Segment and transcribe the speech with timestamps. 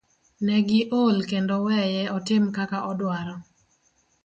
[0.45, 3.35] Ne giol kendo weye otim kaka odwaro.